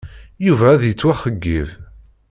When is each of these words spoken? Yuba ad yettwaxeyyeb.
Yuba 0.45 0.65
ad 0.71 0.81
yettwaxeyyeb. 0.85 1.69